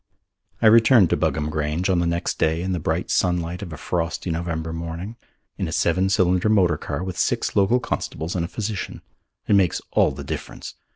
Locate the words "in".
2.63-2.71, 5.59-5.67